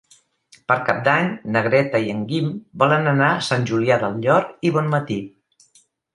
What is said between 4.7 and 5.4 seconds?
i Bonmatí.